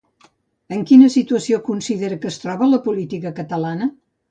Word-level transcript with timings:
En 0.77 0.79
quina 0.91 1.09
situació 1.15 1.59
considera 1.69 2.19
que 2.25 2.33
es 2.33 2.41
troba 2.47 2.73
la 2.73 2.83
política 2.89 3.37
catalana? 3.43 3.93